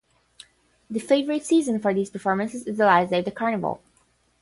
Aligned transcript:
The 0.89 0.97
favorite 0.99 1.45
season 1.45 1.79
for 1.79 1.93
these 1.93 2.09
performances 2.09 2.63
is 2.65 2.79
the 2.79 2.85
last 2.87 3.11
day 3.11 3.19
of 3.19 3.25
the 3.25 3.29
Carnival. 3.29 3.83